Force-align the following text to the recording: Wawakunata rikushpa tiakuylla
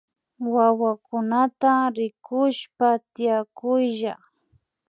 Wawakunata 0.53 1.71
rikushpa 1.95 2.87
tiakuylla 3.13 4.15